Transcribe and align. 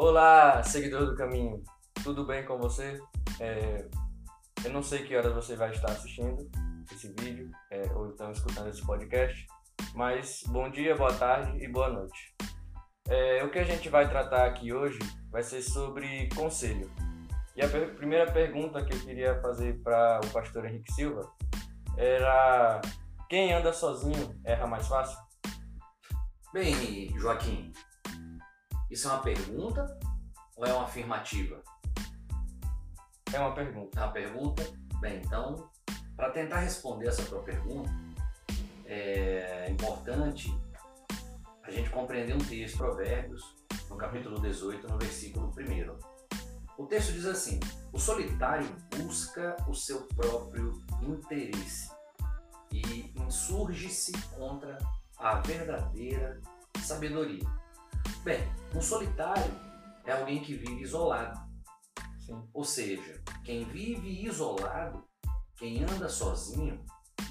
Olá, 0.00 0.62
seguidor 0.62 1.06
do 1.06 1.16
caminho, 1.16 1.60
tudo 2.04 2.24
bem 2.24 2.46
com 2.46 2.56
você? 2.56 3.00
É, 3.40 3.84
eu 4.64 4.70
não 4.70 4.80
sei 4.80 5.02
que 5.04 5.16
horas 5.16 5.34
você 5.34 5.56
vai 5.56 5.72
estar 5.72 5.90
assistindo 5.90 6.48
esse 6.92 7.08
vídeo 7.18 7.50
é, 7.68 7.82
ou 7.92 8.06
então 8.06 8.30
escutando 8.30 8.68
esse 8.68 8.86
podcast, 8.86 9.44
mas 9.96 10.44
bom 10.46 10.70
dia, 10.70 10.94
boa 10.94 11.12
tarde 11.12 11.58
e 11.60 11.66
boa 11.66 11.88
noite. 11.88 12.32
É, 13.08 13.42
o 13.42 13.50
que 13.50 13.58
a 13.58 13.64
gente 13.64 13.88
vai 13.88 14.08
tratar 14.08 14.46
aqui 14.46 14.72
hoje 14.72 15.00
vai 15.32 15.42
ser 15.42 15.62
sobre 15.62 16.28
conselho. 16.28 16.88
E 17.56 17.60
a 17.60 17.68
per 17.68 17.96
primeira 17.96 18.30
pergunta 18.30 18.84
que 18.84 18.94
eu 18.94 19.00
queria 19.00 19.42
fazer 19.42 19.82
para 19.82 20.20
o 20.24 20.30
pastor 20.30 20.64
Henrique 20.64 20.92
Silva 20.92 21.28
era: 21.96 22.80
quem 23.28 23.52
anda 23.52 23.72
sozinho 23.72 24.40
erra 24.44 24.64
mais 24.64 24.86
fácil? 24.86 25.18
Bem, 26.54 27.18
Joaquim, 27.18 27.72
isso 28.90 29.06
é 29.06 29.12
uma 29.12 29.20
pergunta 29.20 29.97
ou 30.58 30.66
é 30.66 30.72
uma 30.72 30.84
afirmativa? 30.84 31.62
É 33.32 33.38
uma 33.38 33.54
pergunta. 33.54 33.98
É 33.98 34.02
uma 34.02 34.12
pergunta? 34.12 34.62
Bem, 35.00 35.22
então, 35.24 35.70
para 36.16 36.30
tentar 36.30 36.58
responder 36.58 37.06
essa 37.06 37.24
tua 37.24 37.42
pergunta, 37.42 37.88
é 38.84 39.70
importante 39.70 40.52
a 41.62 41.70
gente 41.70 41.88
compreender 41.90 42.34
um 42.34 42.38
texto, 42.38 42.78
Provérbios, 42.78 43.54
no 43.88 43.96
capítulo 43.96 44.40
18, 44.40 44.88
no 44.88 44.98
versículo 44.98 45.54
1. 45.56 46.82
O 46.82 46.86
texto 46.86 47.12
diz 47.12 47.26
assim: 47.26 47.60
O 47.92 47.98
solitário 48.00 48.68
busca 48.96 49.56
o 49.68 49.74
seu 49.74 50.02
próprio 50.08 50.72
interesse 51.02 51.92
e 52.72 53.12
insurge-se 53.16 54.12
contra 54.34 54.76
a 55.18 55.36
verdadeira 55.40 56.40
sabedoria. 56.82 57.44
Bem, 58.24 58.40
um 58.74 58.80
solitário 58.80 59.67
é 60.08 60.12
alguém 60.12 60.42
que 60.42 60.54
vive 60.54 60.82
isolado. 60.82 61.38
Sim. 62.18 62.48
Ou 62.54 62.64
seja, 62.64 63.22
quem 63.44 63.64
vive 63.64 64.24
isolado, 64.24 65.06
quem 65.54 65.84
anda 65.84 66.08
sozinho, 66.08 66.82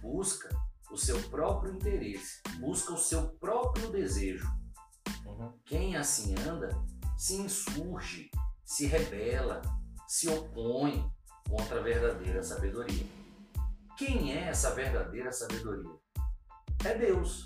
busca 0.00 0.48
o 0.90 0.96
seu 0.96 1.20
próprio 1.30 1.72
interesse, 1.72 2.42
busca 2.58 2.92
o 2.92 2.98
seu 2.98 3.28
próprio 3.38 3.90
desejo. 3.90 4.48
Uhum. 5.24 5.56
Quem 5.64 5.96
assim 5.96 6.34
anda 6.40 6.68
se 7.16 7.36
insurge, 7.36 8.28
se 8.64 8.86
rebela, 8.86 9.62
se 10.08 10.28
opõe 10.28 11.08
contra 11.48 11.78
a 11.78 11.82
verdadeira 11.82 12.42
sabedoria. 12.42 13.06
Quem 13.96 14.32
é 14.32 14.48
essa 14.48 14.74
verdadeira 14.74 15.30
sabedoria? 15.30 15.96
É 16.84 16.98
Deus. 16.98 17.44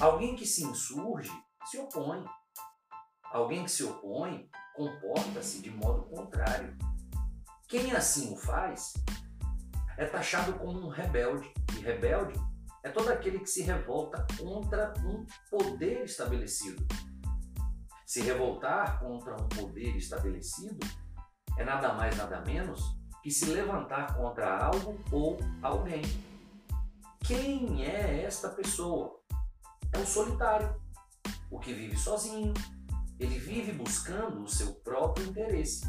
Alguém 0.00 0.34
que 0.34 0.44
se 0.44 0.64
insurge 0.64 1.30
se 1.70 1.78
opõe. 1.78 2.24
Alguém 3.32 3.64
que 3.64 3.70
se 3.70 3.84
opõe 3.84 4.48
comporta-se 4.74 5.60
de 5.60 5.70
modo 5.70 6.04
contrário. 6.04 6.76
Quem 7.68 7.92
assim 7.92 8.32
o 8.32 8.36
faz 8.36 8.94
é 9.96 10.06
taxado 10.06 10.54
como 10.54 10.86
um 10.86 10.88
rebelde. 10.88 11.52
E 11.76 11.80
rebelde 11.80 12.34
é 12.82 12.88
todo 12.88 13.10
aquele 13.10 13.40
que 13.40 13.50
se 13.50 13.62
revolta 13.62 14.26
contra 14.38 14.94
um 15.04 15.26
poder 15.50 16.04
estabelecido. 16.04 16.86
Se 18.06 18.22
revoltar 18.22 19.00
contra 19.00 19.34
um 19.34 19.48
poder 19.48 19.96
estabelecido 19.96 20.78
é 21.58 21.64
nada 21.64 21.92
mais, 21.92 22.16
nada 22.16 22.40
menos 22.42 22.96
que 23.22 23.30
se 23.30 23.46
levantar 23.46 24.16
contra 24.16 24.64
algo 24.64 24.98
ou 25.10 25.38
alguém. 25.60 26.02
Quem 27.26 27.84
é 27.84 28.22
esta 28.22 28.48
pessoa? 28.48 29.20
É 29.92 29.98
o 29.98 30.06
solitário, 30.06 30.80
o 31.50 31.58
que 31.58 31.74
vive 31.74 31.96
sozinho. 31.96 32.54
Ele 33.18 33.38
vive 33.38 33.72
buscando 33.72 34.42
o 34.42 34.48
seu 34.48 34.74
próprio 34.74 35.26
interesse. 35.26 35.84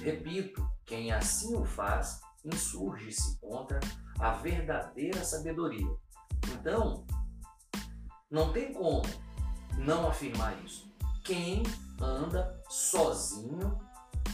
Repito, 0.00 0.66
quem 0.84 1.12
assim 1.12 1.56
o 1.56 1.64
faz 1.64 2.20
insurge-se 2.44 3.38
contra 3.40 3.78
a 4.18 4.32
verdadeira 4.32 5.24
sabedoria. 5.24 5.88
Então, 6.52 7.04
não 8.30 8.52
tem 8.52 8.72
como 8.72 9.02
não 9.78 10.08
afirmar 10.08 10.56
isso. 10.64 10.92
Quem 11.24 11.62
anda 12.00 12.60
sozinho 12.68 13.78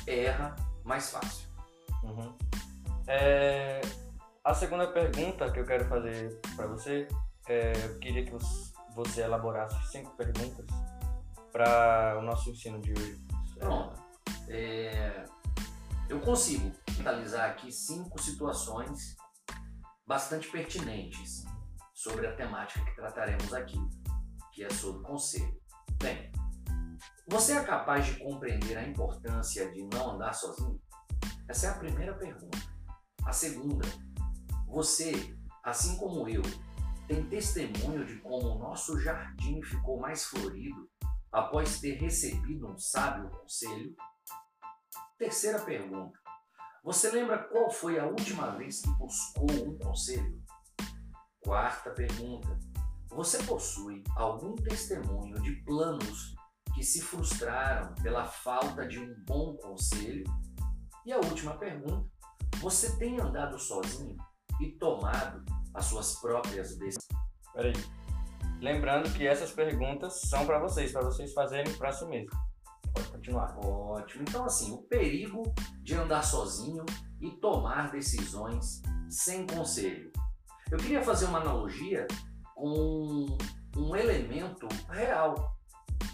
erra 0.06 0.56
mais 0.84 1.10
fácil. 1.10 1.48
Uhum. 2.02 2.36
É, 3.06 3.80
a 4.44 4.54
segunda 4.54 4.86
pergunta 4.86 5.50
que 5.50 5.60
eu 5.60 5.66
quero 5.66 5.84
fazer 5.86 6.40
para 6.56 6.66
você, 6.66 7.08
é, 7.48 7.72
eu 7.84 7.98
queria 7.98 8.24
que 8.24 8.32
você 8.94 9.22
elaborasse 9.22 9.76
cinco 9.90 10.10
perguntas 10.16 10.66
para 11.52 12.18
o 12.18 12.22
nosso 12.22 12.50
ensino 12.50 12.80
de 12.80 12.92
hoje. 12.92 13.24
Pronto. 13.58 14.00
É, 14.48 15.24
eu 16.08 16.20
consigo 16.20 16.72
finalizar 16.90 17.50
aqui 17.50 17.70
cinco 17.70 18.20
situações 18.20 19.16
bastante 20.06 20.48
pertinentes 20.50 21.44
sobre 21.94 22.26
a 22.26 22.34
temática 22.34 22.84
que 22.84 22.94
trataremos 22.94 23.52
aqui, 23.52 23.78
que 24.52 24.64
é 24.64 24.70
sobre 24.70 25.02
conselho. 25.02 25.60
Bem, 26.00 26.32
você 27.28 27.58
é 27.58 27.62
capaz 27.62 28.06
de 28.06 28.18
compreender 28.18 28.78
a 28.78 28.88
importância 28.88 29.70
de 29.70 29.82
não 29.92 30.12
andar 30.12 30.32
sozinho? 30.32 30.80
Essa 31.48 31.66
é 31.66 31.70
a 31.70 31.78
primeira 31.78 32.14
pergunta. 32.14 32.58
A 33.24 33.32
segunda, 33.32 33.86
você, 34.66 35.36
assim 35.62 35.96
como 35.98 36.28
eu, 36.28 36.42
tem 37.06 37.28
testemunho 37.28 38.04
de 38.06 38.16
como 38.20 38.54
o 38.54 38.58
nosso 38.58 38.98
jardim 39.00 39.62
ficou 39.62 39.98
mais 40.00 40.24
florido 40.24 40.88
após 41.32 41.80
ter 41.80 41.94
recebido 41.94 42.68
um 42.68 42.78
sábio 42.78 43.30
conselho? 43.30 43.94
Terceira 45.18 45.60
pergunta, 45.60 46.18
você 46.88 47.10
lembra 47.10 47.38
qual 47.38 47.70
foi 47.70 47.98
a 47.98 48.06
última 48.06 48.52
vez 48.56 48.80
que 48.80 48.90
buscou 48.92 49.50
um 49.50 49.76
conselho? 49.78 50.40
Quarta 51.40 51.90
pergunta: 51.90 52.48
Você 53.10 53.42
possui 53.42 54.02
algum 54.16 54.54
testemunho 54.54 55.34
de 55.42 55.56
planos 55.64 56.34
que 56.74 56.82
se 56.82 57.02
frustraram 57.02 57.94
pela 57.96 58.24
falta 58.24 58.86
de 58.86 58.98
um 58.98 59.14
bom 59.26 59.56
conselho? 59.56 60.24
E 61.04 61.12
a 61.12 61.18
última 61.18 61.58
pergunta: 61.58 62.08
Você 62.60 62.96
tem 62.96 63.20
andado 63.20 63.58
sozinho 63.58 64.16
e 64.60 64.70
tomado 64.78 65.44
as 65.74 65.84
suas 65.84 66.18
próprias 66.20 66.78
decisões? 66.78 67.06
Peraí. 67.52 67.72
Lembrando 68.60 69.12
que 69.14 69.26
essas 69.26 69.52
perguntas 69.52 70.20
são 70.22 70.44
para 70.44 70.58
vocês, 70.58 70.90
para 70.90 71.02
vocês 71.02 71.32
fazerem 71.32 71.72
para 71.74 71.92
si 71.92 72.04
mesmo. 72.06 72.30
Pode 72.92 73.08
continuar. 73.08 73.56
Ótimo. 73.58 74.24
Então, 74.28 74.44
assim, 74.44 74.72
o 74.72 74.78
perigo 74.78 75.42
de 75.82 75.94
andar 75.94 76.22
sozinho 76.22 76.84
e 77.20 77.30
tomar 77.30 77.90
decisões 77.90 78.82
sem 79.08 79.46
conselho. 79.46 80.12
Eu 80.70 80.78
queria 80.78 81.02
fazer 81.02 81.26
uma 81.26 81.40
analogia 81.40 82.06
com 82.54 83.38
um 83.76 83.94
elemento 83.94 84.66
real, 84.90 85.56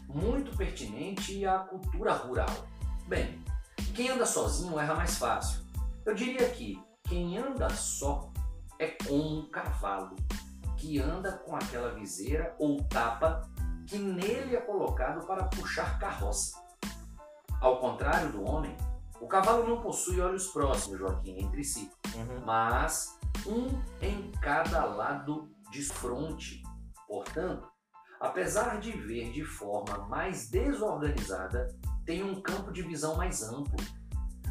muito 0.07 0.55
pertinente 0.57 1.45
à 1.47 1.61
cultura 1.61 2.13
rural. 2.13 2.69
Bem, 3.09 3.43
quem 3.95 4.11
anda 4.11 4.27
sozinho 4.27 4.79
erra 4.79 4.95
mais 4.95 5.17
fácil. 5.17 5.61
Eu 6.05 6.15
diria 6.15 6.49
que 6.51 6.79
quem 7.05 7.39
anda 7.39 7.71
só 7.71 8.31
é 8.79 8.89
como 8.89 9.39
um 9.41 9.51
cavalo 9.51 10.15
que 10.85 11.01
anda 11.01 11.33
com 11.33 11.57
aquela 11.57 11.95
viseira 11.95 12.55
ou 12.59 12.85
tapa 12.85 13.49
que 13.87 13.97
nele 13.97 14.55
é 14.55 14.61
colocado 14.61 15.27
para 15.27 15.45
puxar 15.45 15.99
carroça. 15.99 16.63
Ao 17.59 17.81
contrário 17.81 18.31
do 18.31 18.45
homem, 18.45 18.77
o 19.19 19.27
cavalo 19.27 19.67
não 19.67 19.81
possui 19.81 20.21
olhos 20.21 20.49
próximos, 20.49 20.99
Joaquim, 20.99 21.43
entre 21.43 21.65
si, 21.65 21.91
uhum. 22.15 22.45
mas 22.45 23.19
um 23.47 23.67
em 24.03 24.31
cada 24.43 24.85
lado 24.85 25.51
de 25.71 25.83
fronte. 25.83 26.63
Portanto, 27.09 27.67
apesar 28.21 28.79
de 28.79 28.93
ver 28.93 29.33
de 29.33 29.43
forma 29.43 30.07
mais 30.07 30.51
desorganizada, 30.51 31.67
tem 32.05 32.23
um 32.23 32.43
campo 32.43 32.71
de 32.71 32.83
visão 32.83 33.17
mais 33.17 33.43
amplo. 33.43 33.83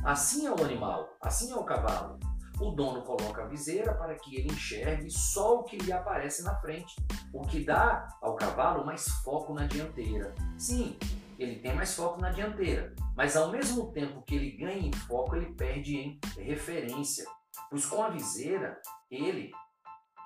Assim 0.04 0.48
é 0.48 0.52
o 0.52 0.64
animal, 0.64 1.16
assim 1.22 1.52
é 1.52 1.56
o 1.56 1.64
cavalo. 1.64 2.18
O 2.64 2.72
dono 2.72 3.02
coloca 3.02 3.44
a 3.44 3.46
viseira 3.46 3.94
para 3.94 4.16
que 4.16 4.38
ele 4.38 4.48
enxergue 4.48 5.12
só 5.12 5.60
o 5.60 5.64
que 5.66 5.76
lhe 5.76 5.92
aparece 5.92 6.44
na 6.44 6.56
frente, 6.62 6.96
o 7.34 7.42
que 7.42 7.66
dá 7.66 8.08
ao 8.22 8.38
cavalo 8.38 8.86
mais 8.86 9.06
foco 9.22 9.54
na 9.54 9.68
dianteira. 9.68 10.34
Sim, 10.58 10.98
ele 11.38 11.60
tem 11.60 11.76
mais 11.76 11.94
foco 11.94 12.22
na 12.22 12.32
dianteira, 12.32 12.96
mas 13.18 13.36
ao 13.36 13.52
mesmo 13.52 13.92
tempo 13.92 14.22
que 14.22 14.36
ele 14.36 14.52
ganha 14.52 14.88
em 14.88 14.94
foco, 14.94 15.36
ele 15.36 15.54
perde 15.54 15.98
em 15.98 16.20
referência. 16.38 17.26
Pois 17.70 17.86
com 17.86 18.02
a 18.02 18.10
viseira, 18.10 18.80
ele 19.12 19.52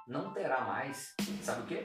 não 0.08 0.32
terá 0.32 0.62
mais, 0.62 1.16
sabe 1.42 1.64
o 1.64 1.66
que? 1.66 1.82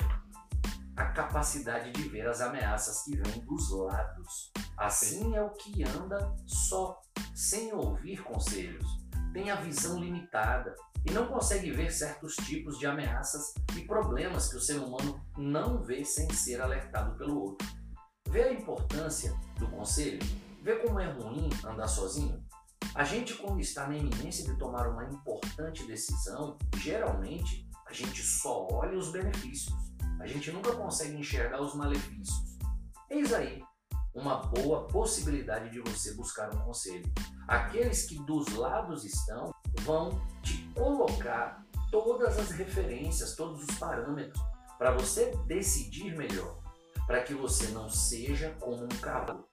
A 0.95 1.07
capacidade 1.07 1.93
de 1.93 2.03
ver 2.11 2.29
as 2.29 2.43
ameaças 2.43 3.05
que 3.05 3.17
vêm 3.17 3.43
dos 3.47 3.71
lados. 3.71 4.53
Assim 4.77 5.35
é 5.35 5.43
o 5.43 5.49
que 5.55 5.83
anda 5.83 6.37
só, 6.47 7.01
sem 7.35 7.73
ouvir 7.73 8.23
conselhos. 8.23 9.02
Tem 9.33 9.51
a 9.51 9.57
visão 9.57 9.99
limitada 9.99 10.75
e 11.07 11.11
não 11.11 11.27
consegue 11.27 11.71
ver 11.71 11.91
certos 11.91 12.37
tipos 12.37 12.79
de 12.79 12.87
ameaças 12.87 13.55
e 13.77 13.81
problemas 13.87 14.49
que 14.49 14.57
o 14.57 14.61
ser 14.61 14.79
humano 14.79 15.25
não 15.37 15.83
vê 15.83 16.05
sem 16.05 16.31
ser 16.33 16.61
alertado 16.61 17.17
pelo 17.17 17.41
outro. 17.41 17.67
Vê 18.29 18.45
a 18.45 18.53
importância 18.53 19.35
do 19.59 19.67
conselho? 19.69 20.21
Vê 20.63 20.77
como 20.77 21.01
é 21.01 21.11
ruim 21.11 21.49
andar 21.65 21.89
sozinho? 21.89 22.45
A 22.95 23.05
gente, 23.05 23.35
quando 23.35 23.61
está 23.61 23.87
na 23.89 23.97
iminência 23.97 24.45
de 24.45 24.59
tomar 24.59 24.87
uma 24.89 25.05
importante 25.05 25.87
decisão, 25.87 26.59
geralmente 26.77 27.67
a 27.87 27.93
gente 27.93 28.23
só 28.23 28.69
olha 28.71 28.99
os 28.99 29.11
benefícios. 29.11 29.75
A 30.21 30.27
gente 30.27 30.53
nunca 30.53 30.73
consegue 30.73 31.17
enxergar 31.17 31.61
os 31.61 31.75
malefícios. 31.75 32.59
Eis 33.11 33.33
aí 33.33 33.63
uma 34.15 34.37
boa 34.37 34.87
possibilidade 34.89 35.71
de 35.71 35.81
você 35.81 36.15
buscar 36.15 36.55
um 36.55 36.59
conselho. 36.61 37.11
Aqueles 37.49 38.05
que 38.05 38.23
dos 38.25 38.55
lados 38.55 39.05
estão 39.05 39.55
vão 39.81 40.11
te 40.43 40.69
colocar 40.75 41.65
todas 41.91 42.39
as 42.39 42.51
referências, 42.51 43.35
todos 43.35 43.63
os 43.63 43.79
parâmetros 43.79 44.43
para 44.79 44.91
você 44.91 45.37
decidir 45.47 46.17
melhor, 46.17 46.59
para 47.07 47.23
que 47.23 47.35
você 47.35 47.69
não 47.69 47.89
seja 47.89 48.51
como 48.59 48.83
um 48.83 48.89
cavalo 48.89 49.49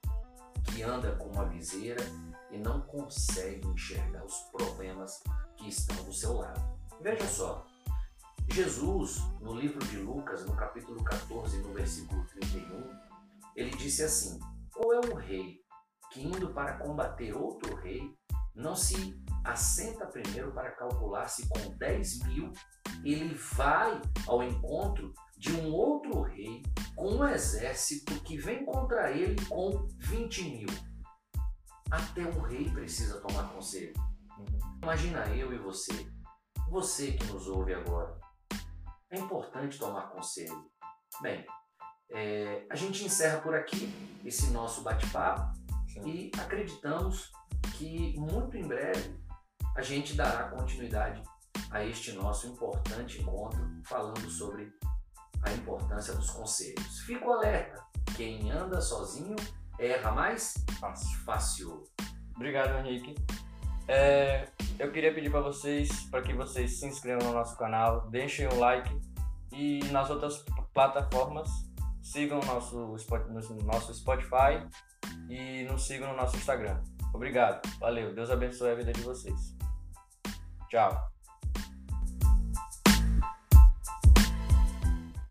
que 0.65 0.81
anda 0.81 1.15
com 1.17 1.29
uma 1.29 1.45
viseira 1.45 2.03
e 2.49 2.57
não 2.57 2.81
consegue 2.81 3.67
enxergar 3.67 4.25
os 4.25 4.33
problemas 4.51 5.21
que 5.55 5.69
estão 5.69 6.03
do 6.03 6.11
seu 6.11 6.33
lado. 6.33 6.79
Veja 6.99 7.27
só, 7.27 7.65
Jesus, 8.49 9.19
no 9.39 9.53
livro 9.53 9.85
de 9.85 9.97
Lucas, 9.97 10.45
no 10.45 10.55
capítulo 10.55 11.03
14, 11.03 11.59
no 11.59 11.73
versículo 11.73 12.25
31, 12.25 13.08
ele 13.59 13.71
disse 13.71 14.03
assim: 14.03 14.39
Qual 14.71 14.93
é 14.93 14.99
o 14.99 15.15
rei 15.15 15.59
que, 16.11 16.21
indo 16.21 16.53
para 16.53 16.77
combater 16.77 17.35
outro 17.35 17.75
rei, 17.75 18.01
não 18.55 18.75
se 18.75 19.21
assenta 19.45 20.05
primeiro 20.07 20.53
para 20.53 20.71
calcular 20.71 21.27
se 21.27 21.47
com 21.47 21.77
10 21.77 22.23
mil 22.25 22.51
ele 23.03 23.33
vai 23.33 24.01
ao 24.27 24.43
encontro 24.43 25.13
de 25.37 25.53
um 25.53 25.71
outro 25.71 26.21
rei 26.21 26.61
com 26.95 27.15
um 27.15 27.27
exército 27.27 28.13
que 28.23 28.37
vem 28.37 28.65
contra 28.65 29.11
ele 29.11 29.35
com 29.45 29.87
20 29.99 30.43
mil? 30.43 30.67
Até 31.91 32.23
o 32.23 32.41
rei 32.41 32.69
precisa 32.71 33.21
tomar 33.21 33.49
conselho. 33.53 33.93
Imagina 34.81 35.27
eu 35.35 35.53
e 35.53 35.57
você, 35.57 35.91
você 36.69 37.13
que 37.13 37.25
nos 37.25 37.47
ouve 37.47 37.73
agora. 37.73 38.19
É 39.11 39.19
importante 39.19 39.79
tomar 39.79 40.11
conselho. 40.11 40.69
Bem, 41.21 41.45
é, 42.11 42.63
a 42.69 42.75
gente 42.75 43.05
encerra 43.05 43.39
por 43.39 43.55
aqui 43.55 43.93
esse 44.25 44.51
nosso 44.51 44.81
bate-papo 44.81 45.57
e 46.05 46.31
acreditamos 46.39 47.31
que 47.77 48.17
muito 48.17 48.57
em 48.57 48.67
breve 48.67 49.15
a 49.75 49.81
gente 49.81 50.15
dará 50.15 50.49
continuidade 50.49 51.21
a 51.71 51.83
este 51.85 52.11
nosso 52.13 52.47
importante 52.47 53.21
encontro 53.21 53.59
falando 53.85 54.29
sobre 54.29 54.73
a 55.43 55.51
importância 55.51 56.13
dos 56.13 56.29
conselhos. 56.31 56.99
Fico 57.01 57.31
alerta, 57.31 57.83
quem 58.17 58.51
anda 58.51 58.81
sozinho 58.81 59.35
erra 59.77 60.11
mais 60.11 60.53
Fácil. 60.79 61.19
fácil. 61.23 61.83
Obrigado, 62.35 62.77
Henrique. 62.79 63.15
É, 63.87 64.47
eu 64.77 64.91
queria 64.91 65.13
pedir 65.13 65.31
para 65.31 65.41
vocês, 65.41 65.89
para 66.09 66.21
que 66.21 66.33
vocês 66.33 66.79
se 66.79 66.85
inscrevam 66.85 67.27
no 67.27 67.33
nosso 67.33 67.57
canal, 67.57 68.09
deixem 68.09 68.47
um 68.47 68.59
like 68.59 68.89
e 69.51 69.79
nas 69.91 70.09
outras 70.09 70.43
plataformas 70.73 71.49
sigam 72.01 72.39
o 72.39 72.45
nosso, 72.45 72.97
nosso 73.63 73.93
Spotify 73.93 74.67
e 75.29 75.63
nos 75.63 75.85
sigam 75.85 76.09
no 76.09 76.15
nosso 76.15 76.35
Instagram. 76.37 76.81
Obrigado, 77.13 77.61
valeu, 77.79 78.13
Deus 78.13 78.29
abençoe 78.29 78.71
a 78.71 78.75
vida 78.75 78.93
de 78.93 79.01
vocês. 79.01 79.55
Tchau. 80.69 81.18